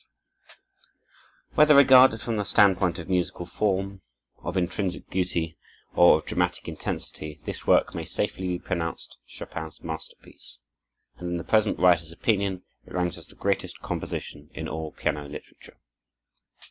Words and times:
35 1.49 1.57
Whether 1.59 1.75
regarded 1.75 2.21
from 2.23 2.37
the 2.37 2.43
standpoint 2.43 2.97
of 2.97 3.07
musical 3.07 3.45
form, 3.45 4.01
of 4.39 4.57
intrinsic 4.57 5.07
beauty, 5.11 5.59
or 5.93 6.17
of 6.17 6.25
dramatic 6.25 6.67
intensity, 6.67 7.39
this 7.45 7.67
work 7.67 7.93
may 7.93 8.03
safely 8.03 8.47
be 8.47 8.57
pronounced 8.57 9.19
Chopin's 9.27 9.83
masterpiece; 9.83 10.57
and 11.17 11.29
in 11.29 11.37
the 11.37 11.43
present 11.43 11.77
writer's 11.77 12.11
opinion 12.11 12.63
it 12.83 12.93
ranks 12.93 13.19
as 13.19 13.27
the 13.27 13.35
greatest 13.35 13.79
composition 13.81 14.49
in 14.55 14.67
all 14.67 14.91
piano 14.91 15.27
literature. 15.27 15.77